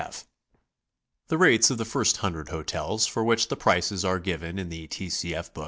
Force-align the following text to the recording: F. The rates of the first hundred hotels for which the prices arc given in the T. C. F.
F. 0.03 0.25
The 1.27 1.37
rates 1.37 1.69
of 1.69 1.77
the 1.77 1.85
first 1.85 2.17
hundred 2.17 2.49
hotels 2.49 3.05
for 3.05 3.23
which 3.23 3.49
the 3.49 3.55
prices 3.55 4.03
arc 4.03 4.23
given 4.23 4.57
in 4.57 4.69
the 4.69 4.87
T. 4.87 5.11
C. 5.11 5.35
F. 5.35 5.51